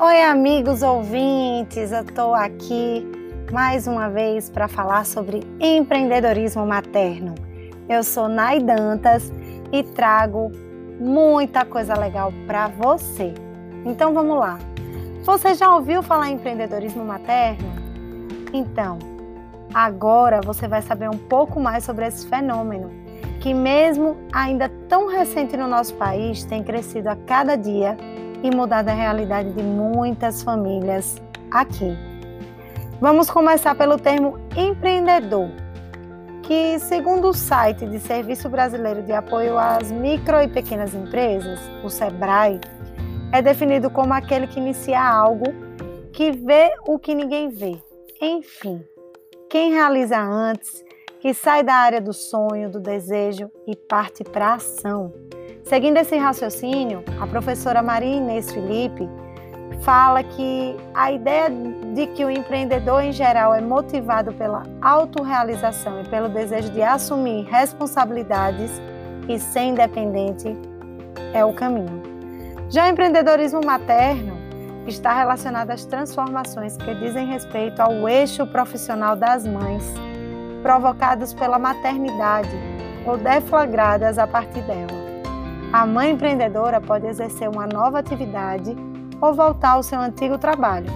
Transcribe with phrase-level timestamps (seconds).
[0.00, 3.04] Oi, amigos ouvintes, eu estou aqui
[3.50, 7.34] mais uma vez para falar sobre empreendedorismo materno.
[7.88, 9.32] Eu sou Nai Dantas
[9.72, 10.52] e trago
[11.00, 13.34] muita coisa legal para você.
[13.84, 14.60] Então vamos lá.
[15.24, 17.68] Você já ouviu falar em empreendedorismo materno?
[18.52, 19.00] Então,
[19.74, 22.88] agora você vai saber um pouco mais sobre esse fenômeno,
[23.40, 27.96] que mesmo ainda tão recente no nosso país, tem crescido a cada dia
[28.42, 31.20] e mudado a realidade de muitas famílias
[31.50, 31.96] aqui.
[33.00, 35.48] Vamos começar pelo termo empreendedor,
[36.42, 41.88] que, segundo o site de Serviço Brasileiro de Apoio às Micro e Pequenas Empresas, o
[41.88, 42.60] SEBRAE,
[43.32, 45.44] é definido como aquele que inicia algo
[46.12, 47.80] que vê o que ninguém vê.
[48.20, 48.82] Enfim,
[49.48, 50.84] quem realiza antes,
[51.20, 55.12] que sai da área do sonho, do desejo e parte para a ação.
[55.68, 59.06] Seguindo esse raciocínio, a professora Maria Inês Felipe
[59.82, 61.50] fala que a ideia
[61.94, 67.44] de que o empreendedor em geral é motivado pela autorrealização e pelo desejo de assumir
[67.50, 68.80] responsabilidades
[69.28, 70.56] e ser independente
[71.34, 72.02] é o caminho.
[72.70, 74.38] Já o empreendedorismo materno
[74.86, 79.84] está relacionado às transformações que dizem respeito ao eixo profissional das mães,
[80.62, 82.56] provocados pela maternidade
[83.04, 85.07] ou deflagradas a partir dela.
[85.70, 88.74] A mãe empreendedora pode exercer uma nova atividade
[89.20, 90.90] ou voltar ao seu antigo trabalho,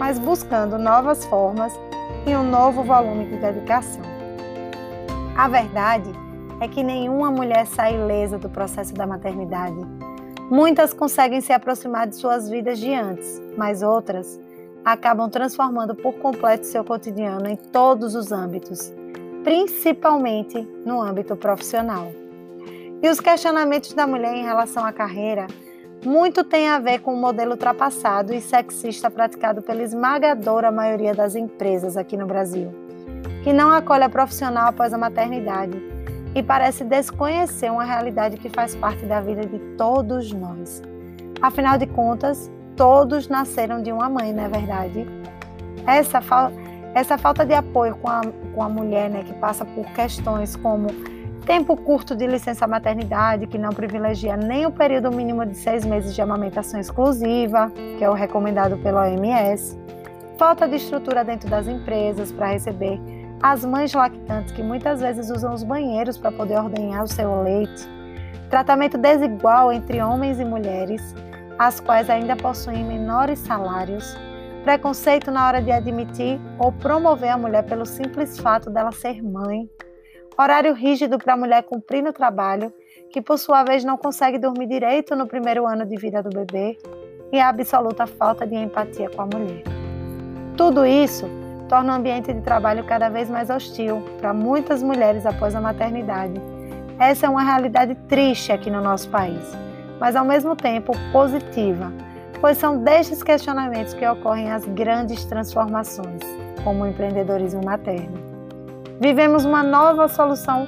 [0.00, 1.72] mas buscando novas formas
[2.26, 4.02] e um novo volume de dedicação.
[5.36, 6.10] A verdade
[6.60, 9.76] é que nenhuma mulher sai ilesa do processo da maternidade.
[10.50, 14.40] Muitas conseguem se aproximar de suas vidas de antes, mas outras
[14.84, 18.92] acabam transformando por completo seu cotidiano em todos os âmbitos,
[19.44, 22.25] principalmente no âmbito profissional.
[23.06, 25.46] E os questionamentos da mulher em relação à carreira
[26.04, 31.36] muito tem a ver com o modelo ultrapassado e sexista praticado pela esmagadora maioria das
[31.36, 32.68] empresas aqui no Brasil,
[33.44, 35.80] que não acolhe a profissional após a maternidade
[36.34, 40.82] e parece desconhecer uma realidade que faz parte da vida de todos nós.
[41.40, 45.06] Afinal de contas, todos nasceram de uma mãe, não é verdade?
[45.86, 46.50] Essa, fa
[46.92, 48.20] essa falta de apoio com a,
[48.52, 50.88] com a mulher, né, que passa por questões como
[51.46, 56.12] tempo curto de licença maternidade, que não privilegia nem o período mínimo de seis meses
[56.12, 59.78] de amamentação exclusiva, que é o recomendado pela OMS,
[60.36, 63.00] falta de estrutura dentro das empresas para receber
[63.40, 67.88] as mães lactantes que muitas vezes usam os banheiros para poder ordenhar o seu leite,
[68.50, 71.14] tratamento desigual entre homens e mulheres,
[71.60, 74.16] as quais ainda possuem menores salários,
[74.64, 79.70] preconceito na hora de admitir ou promover a mulher pelo simples fato dela ser mãe,
[80.38, 82.72] horário rígido para a mulher cumprir no trabalho,
[83.10, 86.78] que por sua vez não consegue dormir direito no primeiro ano de vida do bebê,
[87.32, 89.62] e a absoluta falta de empatia com a mulher.
[90.56, 91.26] Tudo isso
[91.68, 96.40] torna o ambiente de trabalho cada vez mais hostil para muitas mulheres após a maternidade.
[96.98, 99.42] Essa é uma realidade triste aqui no nosso país,
[99.98, 101.92] mas ao mesmo tempo positiva,
[102.40, 106.22] pois são destes questionamentos que ocorrem as grandes transformações,
[106.62, 108.25] como o empreendedorismo materno.
[108.98, 110.66] Vivemos uma nova solução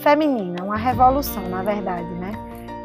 [0.00, 2.32] feminina, uma revolução, na verdade, né?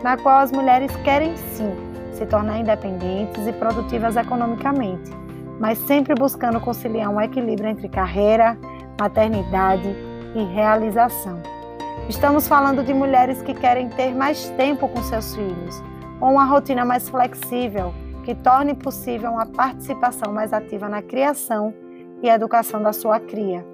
[0.03, 1.71] Na qual as mulheres querem sim
[2.11, 5.09] se tornar independentes e produtivas economicamente,
[5.57, 8.57] mas sempre buscando conciliar um equilíbrio entre carreira,
[8.99, 9.95] maternidade
[10.35, 11.41] e realização.
[12.09, 15.81] Estamos falando de mulheres que querem ter mais tempo com seus filhos,
[16.19, 17.93] com uma rotina mais flexível,
[18.25, 21.73] que torne possível uma participação mais ativa na criação
[22.21, 23.72] e educação da sua cria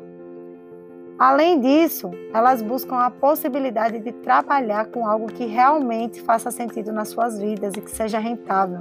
[1.19, 7.09] Além disso, elas buscam a possibilidade de trabalhar com algo que realmente faça sentido nas
[7.09, 8.79] suas vidas e que seja rentável.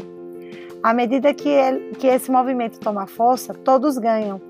[0.81, 4.41] À medida que, ele, que esse movimento toma força, todos ganham.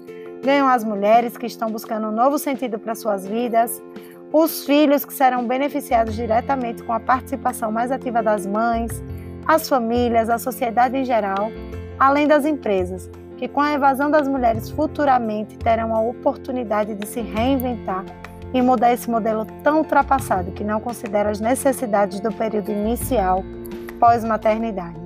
[0.45, 3.83] Ganham as mulheres que estão buscando um novo sentido para suas vidas,
[4.31, 9.03] os filhos que serão beneficiados diretamente com a participação mais ativa das mães,
[9.47, 11.51] as famílias, a sociedade em geral,
[11.99, 17.21] além das empresas, que com a evasão das mulheres futuramente terão a oportunidade de se
[17.21, 18.05] reinventar
[18.53, 23.45] e mudar esse modelo tão ultrapassado que não considera as necessidades do período inicial
[24.01, 24.99] pós-maternidade.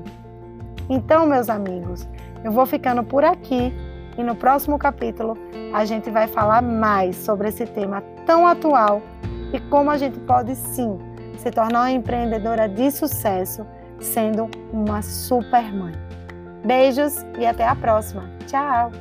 [0.88, 2.08] Então, meus amigos,
[2.42, 3.72] eu vou ficando por aqui
[4.16, 5.36] e no próximo capítulo
[5.72, 9.02] a gente vai falar mais sobre esse tema tão atual
[9.52, 10.98] e como a gente pode sim
[11.36, 13.66] se tornar uma empreendedora de sucesso
[14.00, 15.92] sendo uma super mãe.
[16.64, 18.28] Beijos e até a próxima.
[18.46, 18.92] Tchau!